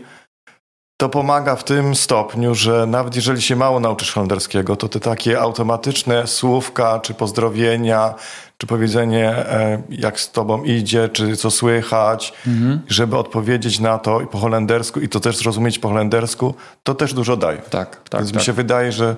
to 1.05 1.09
pomaga 1.09 1.57
w 1.57 1.65
tym 1.65 1.95
stopniu, 1.95 2.55
że 2.55 2.87
nawet 2.87 3.17
jeżeli 3.17 3.43
się 3.43 3.57
mało 3.57 3.81
nauczysz 3.81 4.13
holenderskiego, 4.13 4.77
to 4.77 4.89
te 4.89 5.01
takie 5.01 5.41
automatyczne 5.41 6.27
słówka, 6.27 7.01
czy 7.01 7.15
pozdrowienia, 7.15 8.15
czy 8.59 8.67
powiedzenie, 8.67 9.31
e, 9.31 9.83
jak 9.89 10.21
z 10.21 10.31
tobą 10.31 10.63
idzie, 10.63 11.09
czy 11.09 11.37
co 11.37 11.51
słychać, 11.51 12.33
mhm. 12.47 12.81
żeby 12.89 13.17
odpowiedzieć 13.17 13.81
na 13.81 13.99
to 13.99 14.21
i 14.21 14.27
po 14.27 14.39
holendersku 14.39 15.01
i 15.01 15.09
to 15.09 15.21
też 15.21 15.37
zrozumieć 15.37 15.79
po 15.79 15.89
holendersku, 15.89 16.55
to 16.83 16.95
też 16.95 17.15
dużo 17.15 17.37
daje. 17.37 17.59
Tak, 17.59 18.09
tak. 18.09 18.21
Więc 18.21 18.33
tak. 18.33 18.41
mi 18.41 18.47
się 18.47 18.53
wydaje, 18.53 18.93
że, 18.93 19.17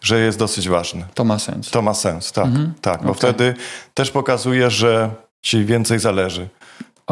że 0.00 0.20
jest 0.20 0.38
dosyć 0.38 0.68
ważne. 0.68 1.04
To 1.14 1.24
ma 1.24 1.38
sens. 1.38 1.70
To 1.70 1.82
ma 1.82 1.94
sens, 1.94 2.32
tak. 2.32 2.46
Mhm. 2.46 2.72
tak 2.80 3.02
bo 3.02 3.10
okay. 3.10 3.14
wtedy 3.14 3.54
też 3.94 4.10
pokazuje, 4.10 4.70
że 4.70 5.10
ci 5.42 5.64
więcej 5.64 5.98
zależy. 5.98 6.48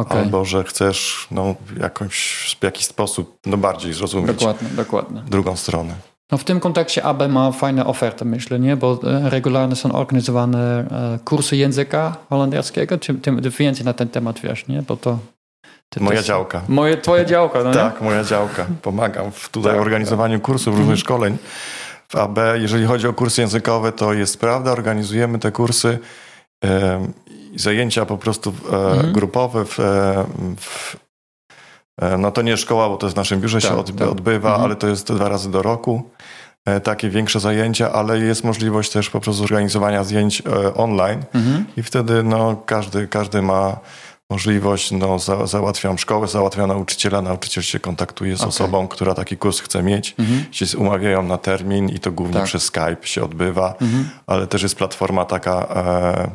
Okay. 0.00 0.18
Albo 0.18 0.44
że 0.44 0.64
chcesz 0.64 1.26
no, 1.30 1.54
jakoś, 1.80 2.56
w 2.60 2.64
jakiś 2.64 2.86
sposób 2.86 3.38
no, 3.46 3.56
bardziej 3.56 3.92
zrozumieć 3.92 4.36
dokładnie, 4.36 4.68
dokładnie. 4.68 5.22
drugą 5.26 5.56
stronę. 5.56 5.94
No 6.32 6.38
w 6.38 6.44
tym 6.44 6.60
kontekście 6.60 7.04
AB 7.04 7.28
ma 7.28 7.52
fajne 7.52 7.86
oferty, 7.86 8.24
myślę, 8.24 8.58
nie? 8.58 8.76
bo 8.76 9.00
e, 9.04 9.30
regularnie 9.30 9.76
są 9.76 9.92
organizowane 9.92 10.58
e, 10.58 11.18
kursy 11.24 11.56
języka 11.56 12.16
holenderskiego. 12.28 12.98
Ty, 12.98 13.14
ty 13.14 13.50
więcej 13.50 13.84
na 13.84 13.92
ten 13.92 14.08
temat 14.08 14.40
wiesz, 14.40 14.66
nie? 14.66 14.82
Bo 14.82 14.96
to 14.96 15.18
moja 16.00 16.18
też... 16.18 16.26
działka. 16.26 16.62
Moje, 16.68 16.96
twoja 16.96 17.24
działka, 17.24 17.64
no 17.64 17.72
Tak, 17.72 18.00
nie? 18.00 18.06
moja 18.06 18.24
działka. 18.24 18.66
Pomagam 18.82 19.32
w 19.32 19.48
tutaj 19.48 19.72
tak, 19.72 19.80
organizowaniu 19.80 20.38
tak. 20.38 20.46
kursów, 20.46 20.78
różnych 20.78 20.98
szkoleń 20.98 21.38
w 22.08 22.16
AB. 22.16 22.38
Jeżeli 22.54 22.86
chodzi 22.86 23.06
o 23.08 23.12
kursy 23.12 23.40
językowe, 23.40 23.92
to 23.92 24.12
jest 24.12 24.40
prawda, 24.40 24.72
organizujemy 24.72 25.38
te 25.38 25.52
kursy 25.52 25.98
zajęcia 27.56 28.06
po 28.06 28.18
prostu 28.18 28.54
e, 28.72 28.76
mhm. 28.76 29.12
grupowe 29.12 29.64
w, 29.64 29.80
e, 29.80 30.24
w, 30.56 30.96
e, 32.00 32.18
no 32.18 32.30
to 32.30 32.42
nie 32.42 32.56
szkoła, 32.56 32.88
bo 32.88 32.96
to 32.96 33.06
jest 33.06 33.14
w 33.14 33.16
naszym 33.16 33.40
biurze 33.40 33.60
tak, 33.60 33.70
się 33.70 33.76
odby 33.76 33.98
tak. 33.98 34.08
odbywa, 34.08 34.48
mhm. 34.48 34.64
ale 34.64 34.76
to 34.76 34.86
jest 34.86 35.12
dwa 35.12 35.28
razy 35.28 35.50
do 35.50 35.62
roku. 35.62 36.10
Takie 36.82 37.10
większe 37.10 37.40
zajęcia, 37.40 37.92
ale 37.92 38.18
jest 38.18 38.44
możliwość 38.44 38.90
też 38.90 39.10
po 39.10 39.20
prostu 39.20 39.40
zorganizowania 39.40 40.04
zdjęć 40.04 40.42
online 40.74 41.22
mhm. 41.34 41.64
i 41.76 41.82
wtedy 41.82 42.22
no, 42.22 42.62
każdy, 42.66 43.08
każdy 43.08 43.42
ma 43.42 43.76
możliwość, 44.30 44.90
no, 44.90 45.18
za, 45.18 45.46
załatwiam 45.46 45.98
szkołę, 45.98 46.28
załatwiam 46.28 46.68
nauczyciela, 46.68 47.22
nauczyciel 47.22 47.62
się 47.62 47.80
kontaktuje 47.80 48.36
z 48.36 48.40
okay. 48.40 48.48
osobą, 48.48 48.88
która 48.88 49.14
taki 49.14 49.36
kurs 49.36 49.60
chce 49.60 49.82
mieć, 49.82 50.14
mhm. 50.18 50.44
się 50.50 50.78
umawiają 50.78 51.22
na 51.22 51.38
termin 51.38 51.88
i 51.88 52.00
to 52.00 52.12
głównie 52.12 52.34
tak. 52.34 52.44
przez 52.44 52.62
Skype 52.62 53.06
się 53.06 53.24
odbywa, 53.24 53.74
mhm. 53.80 54.08
ale 54.26 54.46
też 54.46 54.62
jest 54.62 54.76
platforma 54.76 55.24
taka... 55.24 55.66
E, 55.76 56.30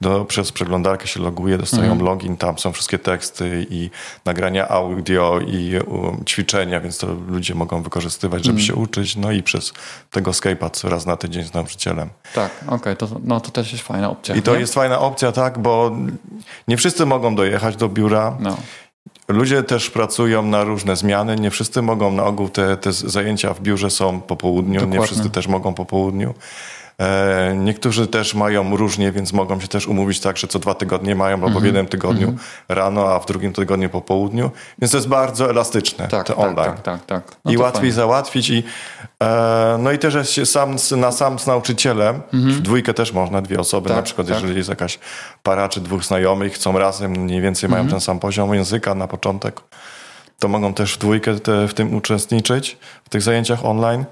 do, 0.00 0.24
przez 0.24 0.52
przeglądarkę 0.52 1.06
się 1.06 1.20
loguje, 1.20 1.58
dostają 1.58 1.92
mhm. 1.92 2.04
login, 2.04 2.36
tam 2.36 2.58
są 2.58 2.72
wszystkie 2.72 2.98
teksty 2.98 3.66
i 3.70 3.90
nagrania 4.24 4.68
audio 4.68 5.40
i 5.40 5.74
um, 5.86 6.24
ćwiczenia, 6.24 6.80
więc 6.80 6.98
to 6.98 7.06
ludzie 7.28 7.54
mogą 7.54 7.82
wykorzystywać, 7.82 8.44
żeby 8.44 8.58
mhm. 8.58 8.66
się 8.66 8.74
uczyć, 8.74 9.16
no 9.16 9.32
i 9.32 9.42
przez 9.42 9.72
tego 10.10 10.30
Skype'a 10.30 10.70
co 10.70 10.88
raz 10.88 11.06
na 11.06 11.16
tydzień 11.16 11.44
z 11.44 11.54
nauczycielem. 11.54 12.10
Tak, 12.34 12.50
okej, 12.66 12.76
okay, 12.76 12.96
to, 12.96 13.08
no, 13.24 13.40
to 13.40 13.50
też 13.50 13.72
jest 13.72 13.84
fajna 13.84 14.10
opcja. 14.10 14.34
I 14.34 14.42
to 14.42 14.54
nie? 14.54 14.60
jest 14.60 14.74
fajna 14.74 14.98
opcja, 14.98 15.32
tak, 15.32 15.58
bo 15.58 15.96
nie 16.68 16.76
wszyscy 16.76 17.06
mogą 17.06 17.34
dojechać 17.34 17.76
do 17.76 17.88
biura. 17.88 18.36
No. 18.40 18.56
Ludzie 19.28 19.62
też 19.62 19.90
pracują 19.90 20.42
na 20.42 20.64
różne 20.64 20.96
zmiany. 20.96 21.36
Nie 21.36 21.50
wszyscy 21.50 21.82
mogą, 21.82 22.12
na 22.12 22.24
ogół 22.24 22.48
te, 22.48 22.76
te 22.76 22.92
zajęcia 22.92 23.54
w 23.54 23.60
biurze 23.60 23.90
są 23.90 24.20
po 24.20 24.36
południu, 24.36 24.74
Dokładnie. 24.74 24.98
nie 24.98 25.06
wszyscy 25.06 25.30
też 25.30 25.48
mogą 25.48 25.74
po 25.74 25.84
południu. 25.84 26.34
E, 27.00 27.54
niektórzy 27.56 28.06
też 28.06 28.34
mają 28.34 28.76
różnie, 28.76 29.12
więc 29.12 29.32
mogą 29.32 29.60
się 29.60 29.68
też 29.68 29.86
umówić 29.86 30.20
tak, 30.20 30.36
że 30.36 30.46
co 30.46 30.58
dwa 30.58 30.74
tygodnie 30.74 31.14
mają, 31.14 31.34
albo 31.34 31.46
w 31.46 31.48
mhm. 31.48 31.64
jednym 31.64 31.86
tygodniu 31.86 32.28
mhm. 32.28 32.48
rano, 32.68 33.14
a 33.14 33.18
w 33.18 33.26
drugim 33.26 33.52
tygodniu 33.52 33.90
po 33.90 34.00
południu. 34.00 34.50
Więc 34.78 34.92
to 34.92 34.96
jest 34.98 35.08
bardzo 35.08 35.50
elastyczne, 35.50 36.08
tak, 36.08 36.26
te 36.26 36.34
tak, 36.34 36.38
online. 36.38 36.56
Tak, 36.56 36.82
tak, 36.82 37.06
tak. 37.06 37.36
No 37.44 37.52
I 37.52 37.56
łatwiej 37.56 37.80
fajnie. 37.80 37.92
załatwić. 37.92 38.50
I, 38.50 38.62
e, 39.22 39.76
no 39.78 39.92
i 39.92 39.98
też 39.98 40.36
jest 40.36 40.52
sam, 40.52 40.76
na 40.96 41.12
sam 41.12 41.38
z 41.38 41.46
nauczycielem, 41.46 42.22
mhm. 42.32 42.54
w 42.54 42.60
dwójkę 42.60 42.94
też 42.94 43.12
można, 43.12 43.42
dwie 43.42 43.60
osoby, 43.60 43.88
tak, 43.88 43.96
na 43.96 44.02
przykład 44.02 44.26
tak. 44.26 44.36
jeżeli 44.36 44.56
jest 44.56 44.68
jakaś 44.68 44.98
para 45.42 45.68
czy 45.68 45.80
dwóch 45.80 46.04
znajomych, 46.04 46.52
chcą 46.52 46.78
razem, 46.78 47.10
mniej 47.10 47.40
więcej 47.40 47.70
mają 47.70 47.88
ten 47.88 48.00
sam 48.00 48.18
poziom 48.18 48.54
języka 48.54 48.94
na 48.94 49.08
początek, 49.08 49.60
to 50.38 50.48
mogą 50.48 50.74
też 50.74 50.94
w 50.94 50.98
dwójkę 50.98 51.40
te, 51.40 51.68
w 51.68 51.74
tym 51.74 51.94
uczestniczyć, 51.94 52.78
w 53.04 53.08
tych 53.08 53.22
zajęciach 53.22 53.64
online. 53.64 54.04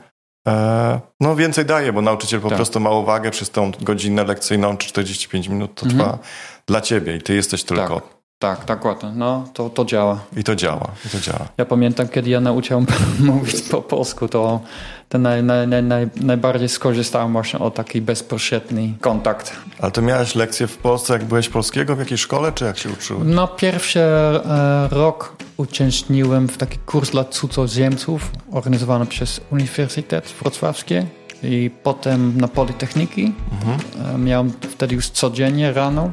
E, 0.46 1.00
no 1.20 1.36
więcej 1.36 1.64
daje, 1.64 1.92
bo 1.92 2.02
nauczyciel 2.02 2.40
po 2.40 2.48
tak. 2.48 2.56
prostu 2.56 2.80
ma 2.80 2.90
uwagę 2.90 3.30
przez 3.30 3.50
tą 3.50 3.70
godzinę 3.80 4.24
lekcyjną 4.24 4.76
czy 4.76 4.88
45 4.88 5.48
minut 5.48 5.74
to 5.74 5.86
mhm. 5.86 6.00
trwa 6.00 6.18
dla 6.66 6.80
ciebie 6.80 7.16
i 7.16 7.22
ty 7.22 7.34
jesteś 7.34 7.64
tylko. 7.64 8.00
Tak. 8.00 8.16
Tak, 8.38 8.64
dokładnie. 8.64 9.12
No, 9.14 9.48
to, 9.54 9.70
to 9.70 9.84
działa. 9.84 10.18
I 10.36 10.44
to 10.44 10.56
działa, 10.56 10.90
i 11.06 11.08
to 11.08 11.20
działa. 11.20 11.48
Ja 11.58 11.64
pamiętam, 11.64 12.08
kiedy 12.08 12.30
ja 12.30 12.40
nauczyłem 12.40 12.86
mówić 13.18 13.62
po 13.62 13.82
polsku, 13.82 14.28
to, 14.28 14.60
to 15.08 15.18
naj, 15.18 15.42
naj, 15.42 15.66
naj, 15.82 16.08
najbardziej 16.20 16.68
skorzystałem 16.68 17.32
właśnie 17.32 17.58
o 17.58 17.70
taki 17.70 18.00
bezpośredni 18.00 18.94
kontakt. 19.00 19.52
Ale 19.80 19.92
to 19.92 20.02
miałeś 20.02 20.34
lekcje 20.34 20.66
w 20.66 20.76
Polsce, 20.76 21.12
jak 21.12 21.24
byłeś 21.24 21.48
polskiego 21.48 21.96
w 21.96 21.98
jakiejś 21.98 22.20
szkole, 22.20 22.52
czy 22.52 22.64
jak 22.64 22.78
się 22.78 22.88
uczyłeś? 22.90 23.22
No, 23.26 23.48
pierwszy 23.48 24.00
e, 24.00 24.88
rok 24.90 25.36
uczestniczyłem 25.56 26.48
w 26.48 26.56
taki 26.56 26.78
kurs 26.78 27.10
dla 27.10 27.24
cudzoziemców 27.24 28.30
organizowany 28.52 29.06
przez 29.06 29.40
Uniwersytet 29.50 30.34
Wrocławski 30.40 30.94
i 31.42 31.70
potem 31.82 32.40
na 32.40 32.48
Politechniki. 32.48 33.32
Mhm. 33.52 33.78
E, 34.14 34.18
miałem 34.18 34.52
wtedy 34.70 34.94
już 34.94 35.10
codziennie 35.10 35.72
rano 35.72 36.10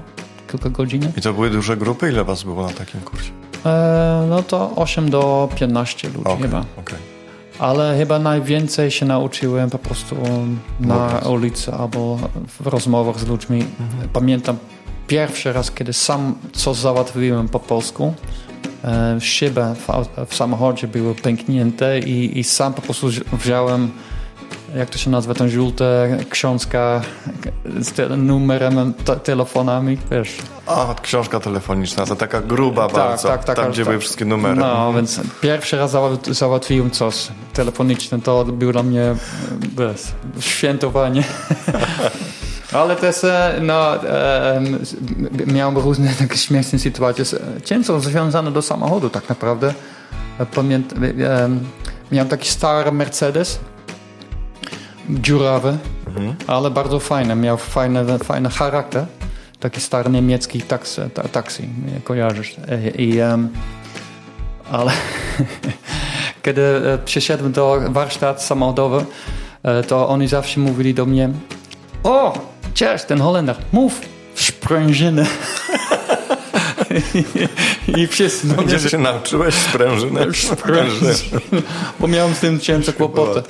kilka 0.52 0.70
godzin. 0.70 1.12
I 1.18 1.22
to 1.22 1.34
były 1.34 1.50
duże 1.50 1.78
grupy? 1.78 2.10
Ile 2.10 2.24
was 2.24 2.44
było 2.44 2.68
na 2.68 2.74
takim 2.74 3.02
kursie? 3.02 3.32
E, 3.66 4.26
no 4.30 4.44
to 4.44 4.72
8 4.76 5.10
do 5.10 5.50
15 5.56 6.08
ludzi 6.08 6.20
okay, 6.20 6.42
chyba. 6.42 6.66
Okay. 6.78 7.13
Ale 7.60 7.98
chyba 7.98 8.20
najwięcej 8.20 8.92
się 8.92 9.06
nauczyłem 9.06 9.70
po 9.70 9.80
prostu 9.80 10.16
na 10.80 11.22
ulicy 11.30 11.74
albo 11.74 12.20
w 12.48 12.68
rozmowach 12.68 13.20
z 13.20 13.28
ludźmi. 13.28 13.62
Mhm. 13.80 14.10
Pamiętam 14.14 14.58
pierwszy 15.08 15.54
raz, 15.54 15.72
kiedy 15.72 15.94
sam 15.94 16.36
coś 16.54 16.78
załatwiłem 16.78 17.50
po 17.50 17.60
polsku. 17.60 18.14
E, 18.84 19.22
szyby 19.22 19.62
w, 19.62 19.88
w 20.28 20.36
samochodzie 20.36 20.88
były 20.88 21.16
pęknięte 21.16 22.00
i, 22.00 22.40
i 22.40 22.44
sam 22.44 22.74
po 22.74 22.82
prostu 22.82 23.08
wziąłem 23.34 23.92
jak 24.76 24.90
to 24.90 24.98
się 24.98 25.10
nazywa, 25.10 25.34
ten 25.34 25.50
żółte 25.50 26.18
książka 26.30 27.02
z 27.80 27.92
te, 27.92 28.10
numerem, 28.10 28.94
te, 28.94 29.16
telefonami, 29.16 29.98
wiesz. 30.12 30.38
A, 30.68 30.96
książka 31.02 31.40
telefoniczna, 31.40 32.06
to 32.06 32.16
taka 32.16 32.42
gruba 32.42 32.88
tak, 32.88 32.96
bardzo, 32.96 33.28
tak, 33.28 33.44
tak, 33.44 33.56
tam 33.56 33.72
gdzie 33.72 33.82
tak. 33.82 33.90
były 33.90 34.00
wszystkie 34.00 34.26
numery. 34.26 34.56
No, 34.56 34.94
więc 34.94 35.22
pierwszy 35.42 35.78
raz 35.78 35.96
załatwiłem 36.32 36.92
coś 36.92 37.28
telefoniczne, 37.54 38.22
to 38.22 38.46
było 38.46 38.72
dla 38.72 38.84
mnie 38.84 39.16
wiesz, 39.78 40.02
świętowanie. 40.40 41.24
Ale 42.74 42.96
też 42.96 43.16
no, 43.62 44.04
e, 44.10 44.62
miałem 45.48 45.78
różne 45.78 46.14
takie 46.20 46.38
śmieszne 46.38 46.80
sytuacje, 46.80 47.26
często 47.64 48.00
związane 48.00 48.52
do 48.52 48.62
samochodu 48.62 49.10
tak 49.10 49.30
naprawdę. 49.30 49.74
Pamiętam, 50.56 51.04
e, 51.04 51.10
miałem 52.12 52.30
taki 52.30 52.50
stary 52.50 52.92
Mercedes, 52.92 53.60
dziurawy, 55.10 55.78
mhm. 56.08 56.36
ale 56.48 56.72
bardzo 56.72 57.00
fajne. 57.00 57.36
Miał 57.36 57.58
fajny, 57.58 58.20
fajny 58.20 58.50
charakter. 58.50 59.06
Taki 59.60 59.82
stary 59.82 60.10
niemiecki 60.10 60.62
taksi, 60.62 61.02
ta, 61.32 61.44
kojarzysz. 62.04 62.56
I, 62.98 63.20
um, 63.20 63.50
ale 64.72 64.92
kiedy 66.44 66.62
e, 66.62 66.98
przyszedłem 67.06 67.52
do 67.52 67.82
warsztatu 67.90 68.42
samochodowy, 68.42 69.06
e, 69.64 69.84
to 69.84 70.10
oni 70.10 70.28
zawsze 70.28 70.60
mówili 70.60 70.94
do 70.94 71.06
mnie 71.06 71.30
o, 72.04 72.34
cześć, 72.74 73.06
ten 73.06 73.22
Holender, 73.22 73.56
mów 73.72 74.02
sprężyny. 74.36 75.26
I 77.98 78.08
wszyscy... 78.08 78.48
No, 78.48 78.64
Gdzie 78.64 78.90
się 78.90 78.98
nauczyłeś 78.98 79.56
sprężynę? 79.56 80.26
Sprężynę. 80.34 81.14
Bo 82.00 82.08
miałem 82.08 82.34
z 82.34 82.40
tym 82.40 82.60
ciężko 82.60 82.94
kłopoty. 82.94 83.44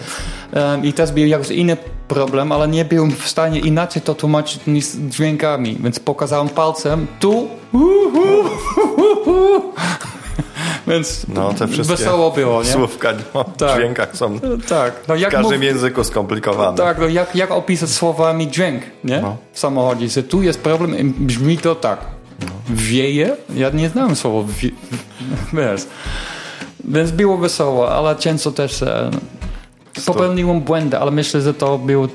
Um, 0.53 0.85
I 0.85 0.93
też 0.93 1.11
był 1.11 1.25
jakiś 1.25 1.49
inny 1.49 1.77
problem, 2.07 2.51
ale 2.51 2.67
nie 2.67 2.85
byłem 2.85 3.11
w 3.11 3.27
stanie 3.27 3.59
inaczej 3.59 4.01
to 4.01 4.15
tłumaczyć 4.15 4.59
niż 4.67 4.85
dźwiękami, 4.85 5.77
więc 5.79 5.99
pokazałem 5.99 6.49
palcem 6.49 7.07
tu 7.19 7.47
więc 10.87 11.25
no, 11.27 11.53
te 11.53 11.67
wszystkie 11.67 11.95
wesoło 11.95 12.31
było, 12.31 12.63
nie? 12.63 12.69
Słówka 12.69 13.13
no, 13.33 13.43
tak. 13.43 13.77
dźwiękach 13.77 14.17
są 14.17 14.39
tak. 14.69 14.93
no, 15.07 15.15
jak 15.15 15.29
w 15.29 15.33
każdym 15.33 15.59
mów... 15.59 15.63
języku 15.63 16.03
skomplikowane. 16.03 16.77
Tak, 16.77 16.99
no 16.99 17.07
jak, 17.07 17.35
jak 17.35 17.51
opisać 17.51 17.89
słowami 17.89 18.51
dźwięk 18.51 18.83
nie? 19.03 19.21
No. 19.21 19.37
w 19.51 19.59
samochodzie, 19.59 20.09
że 20.09 20.23
tu 20.23 20.43
jest 20.43 20.61
problem 20.61 20.99
i 20.99 21.03
brzmi 21.03 21.57
to 21.57 21.75
tak. 21.75 21.99
Wieje. 22.69 23.35
Ja 23.55 23.69
nie 23.69 23.89
znam 23.89 24.15
słowa 24.15 24.47
wie. 24.59 24.69
Więc 26.85 27.11
było 27.11 27.37
wesoło, 27.37 27.91
ale 27.95 28.15
często 28.15 28.51
też 28.51 28.81
e, 28.83 29.11
popełniłem 30.05 30.61
błędy, 30.61 30.97
ale 30.99 31.11
myślę, 31.11 31.41
że 31.41 31.53
to 31.53 31.77
był 31.77 32.07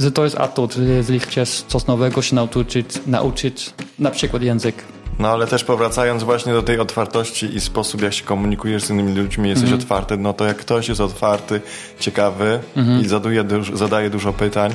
że 0.00 0.12
to 0.12 0.24
jest 0.24 0.38
atut, 0.38 0.74
że 0.74 0.82
jeżeli 0.84 1.20
chcesz 1.20 1.64
coś 1.68 1.86
nowego 1.86 2.22
się 2.22 2.34
nauczyć, 2.36 2.86
nauczyć 3.06 3.70
na 3.98 4.10
przykład 4.10 4.42
język. 4.42 4.74
No 5.18 5.28
ale 5.28 5.46
też 5.46 5.64
powracając 5.64 6.22
właśnie 6.22 6.52
do 6.52 6.62
tej 6.62 6.78
otwartości 6.78 7.56
i 7.56 7.60
sposób, 7.60 8.02
jak 8.02 8.14
się 8.14 8.24
komunikujesz 8.24 8.82
z 8.84 8.90
innymi 8.90 9.14
ludźmi, 9.14 9.48
jesteś 9.48 9.64
Mhm. 9.70 9.82
otwarty, 9.82 10.16
no 10.16 10.32
to 10.32 10.44
jak 10.44 10.56
ktoś 10.56 10.88
jest 10.88 11.00
otwarty, 11.00 11.60
ciekawy 12.00 12.60
Mhm. 12.76 13.00
i 13.02 13.08
zaduje, 13.08 13.44
duż- 13.44 13.76
zadaje 13.76 14.10
dużo 14.10 14.32
pytań 14.32 14.70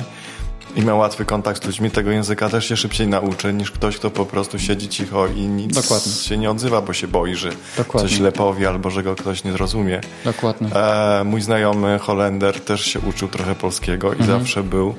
i 0.76 0.82
ma 0.82 0.94
łatwy 0.94 1.24
kontakt 1.24 1.62
z 1.62 1.66
ludźmi, 1.66 1.90
tego 1.90 2.10
języka 2.10 2.48
też 2.48 2.68
się 2.68 2.76
szybciej 2.76 3.08
nauczy 3.08 3.52
niż 3.52 3.70
ktoś, 3.70 3.96
kto 3.96 4.10
po 4.10 4.26
prostu 4.26 4.58
siedzi 4.58 4.88
cicho 4.88 5.26
i 5.26 5.40
nic 5.40 5.74
Dokładnie. 5.74 6.12
się 6.12 6.36
nie 6.36 6.50
odzywa, 6.50 6.80
bo 6.82 6.92
się 6.92 7.08
boi, 7.08 7.34
że 7.34 7.50
Dokładnie. 7.76 8.08
coś 8.08 8.18
źle 8.18 8.32
powie 8.32 8.68
albo 8.68 8.90
że 8.90 9.02
go 9.02 9.14
ktoś 9.14 9.44
nie 9.44 9.52
zrozumie. 9.52 10.00
Dokładnie. 10.24 10.68
E, 10.76 11.22
mój 11.24 11.40
znajomy 11.40 11.98
Holender 11.98 12.60
też 12.60 12.80
się 12.84 13.00
uczył 13.00 13.28
trochę 13.28 13.54
polskiego 13.54 14.12
i 14.12 14.20
Mhm. 14.20 14.38
zawsze 14.40 14.62
był. 14.62 14.94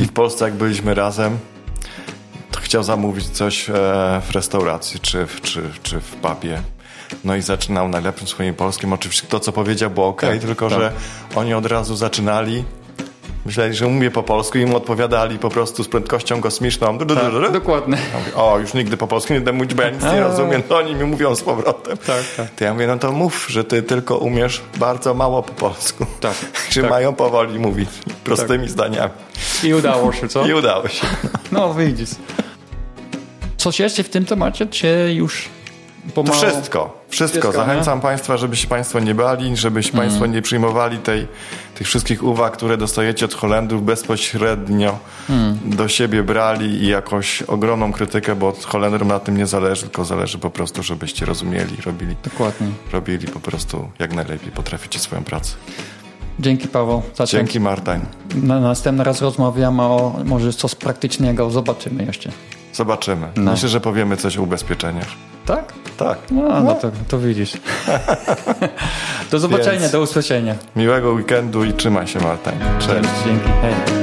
I 0.00 0.04
w 0.04 0.12
Polsce, 0.12 0.44
jak 0.44 0.54
byliśmy 0.54 0.94
razem, 0.94 1.38
to 2.50 2.60
chciał 2.60 2.82
zamówić 2.82 3.28
coś 3.28 3.70
e, 3.70 3.72
w 4.26 4.30
restauracji 4.32 5.00
czy, 5.00 5.26
w- 5.26 5.40
czy, 5.40 5.62
czy 5.82 6.00
w 6.00 6.14
pubie. 6.14 6.62
No 7.24 7.36
i 7.36 7.42
zaczynał 7.42 7.88
najlepszym 7.88 8.28
swoim 8.28 8.54
polskim. 8.54 8.92
Oczywiście 8.92 9.26
to, 9.28 9.40
co 9.40 9.52
powiedział, 9.52 9.90
było 9.90 10.06
ok, 10.08 10.20
Tak, 10.20 10.38
tylko 10.40 10.68
tak. 10.70 10.78
że 10.78 10.92
oni 11.34 11.54
od 11.54 11.66
razu 11.66 11.96
zaczynali. 11.96 12.64
Myśleli, 13.46 13.74
że 13.74 13.86
umie 13.86 14.10
po 14.10 14.22
polsku 14.22 14.58
i 14.58 14.66
mu 14.66 14.76
odpowiadali 14.76 15.38
po 15.38 15.48
prostu 15.48 15.84
z 15.84 15.88
prędkością 15.88 16.40
kosmiczną. 16.40 16.98
Tak, 16.98 17.52
dokładnie. 17.52 17.98
Ja 18.12 18.18
mówię, 18.18 18.34
o, 18.34 18.58
już 18.58 18.74
nigdy 18.74 18.96
po 18.96 19.06
polsku 19.06 19.32
nie 19.32 19.38
będę 19.38 19.52
mówić, 19.52 19.74
bo 19.74 19.82
ja 19.82 19.90
nic 19.90 20.02
nie 20.02 20.20
rozumiem. 20.20 20.62
No 20.70 20.76
oni 20.76 20.94
mi 20.94 21.04
mówią 21.04 21.34
z 21.34 21.42
powrotem. 21.42 21.96
Tak, 21.96 22.24
tak. 22.36 22.50
To 22.50 22.64
ja 22.64 22.72
mówię, 22.72 22.86
no 22.86 22.98
to 22.98 23.12
mów, 23.12 23.46
że 23.48 23.64
ty 23.64 23.82
tylko 23.82 24.18
umiesz 24.18 24.60
bardzo 24.76 25.14
mało 25.14 25.42
po 25.42 25.52
polsku. 25.52 26.06
Tak, 26.20 26.34
Że 26.70 26.80
tak. 26.80 26.90
mają 26.90 27.14
powoli 27.14 27.58
mówić 27.58 27.88
prostymi 28.24 28.68
zdaniami. 28.68 29.12
I 29.64 29.74
udało 29.74 30.12
się, 30.12 30.28
co? 30.28 30.46
I 30.46 30.54
udało 30.54 30.88
się. 30.88 31.06
No 31.52 31.74
widzisz. 31.74 32.10
Coś 33.56 33.80
jeszcze 33.80 34.02
w 34.02 34.08
tym 34.08 34.24
temacie, 34.24 34.66
czy 34.66 35.12
już 35.14 35.48
To 36.06 36.12
pomału? 36.14 36.36
wszystko, 36.36 36.58
wszystko. 37.08 37.38
Wszystko, 37.40 37.52
Zachęcam 37.52 38.00
Państwa, 38.00 38.36
żebyście 38.36 38.66
Państwo 38.68 39.00
nie 39.00 39.14
bali, 39.14 39.56
żebyście 39.56 39.92
Mhm. 39.92 40.08
Państwo 40.08 40.26
nie 40.26 40.42
przyjmowali 40.42 40.98
tej, 40.98 41.28
tych 41.74 41.86
wszystkich 41.86 42.22
uwag, 42.22 42.52
które 42.52 42.76
dostajecie 42.76 43.24
od 43.24 43.34
Holendrów 43.34 43.84
bezpośrednio 43.84 44.98
Mhm. 45.30 45.76
do 45.76 45.88
siebie 45.88 46.22
brali 46.22 46.66
i 46.82 46.86
jakąś 46.88 47.42
ogromną 47.42 47.92
krytykę, 47.92 48.36
bo 48.36 48.48
od 48.48 48.64
Holendrom 48.64 49.08
na 49.08 49.18
tym 49.20 49.36
nie 49.36 49.46
zależy, 49.46 49.82
tylko 49.82 50.04
zależy 50.04 50.38
po 50.38 50.50
prostu, 50.50 50.82
żebyście 50.82 51.26
rozumieli, 51.26 51.76
robili, 51.86 52.16
Dokładnie. 52.24 52.66
robili 52.92 53.26
po 53.28 53.40
prostu 53.40 53.88
jak 53.98 54.14
najlepiej 54.14 54.50
potraficie 54.52 54.98
swoją 54.98 55.24
pracę. 55.24 55.54
Dzięki 56.40 56.68
Paweł. 56.68 57.02
za 57.14 57.16
ten- 57.16 57.26
Dzięki 57.26 57.60
Martań. 57.60 58.00
Na 58.34 58.60
następny 58.60 59.04
raz 59.04 59.20
rozmawiamy 59.22 59.82
o 59.82 60.14
może 60.24 60.52
coś 60.52 60.74
praktycznego. 60.74 61.50
Zobaczymy 61.50 62.04
jeszcze. 62.04 62.30
Zobaczymy. 62.72 63.28
No. 63.36 63.50
Myślę, 63.52 63.68
że 63.68 63.80
powiemy 63.80 64.16
coś 64.16 64.38
o 64.38 64.42
ubezpieczeniach. 64.42 65.06
Tak? 65.46 65.72
Tak. 66.00 66.18
No, 66.30 66.60
no 66.60 66.74
to, 66.74 66.90
to 67.08 67.18
widzisz. 67.18 67.52
do 69.30 69.38
zobaczenia, 69.38 69.80
Więc- 69.80 69.92
do 69.92 70.00
usłyszenia. 70.00 70.54
Miłego 70.76 71.12
weekendu 71.12 71.64
i 71.64 71.72
trzymaj 71.72 72.06
się 72.06 72.20
Martań. 72.20 72.54
Cześć. 72.78 73.08
Dzięki. 73.26 73.48
Hej. 73.62 73.99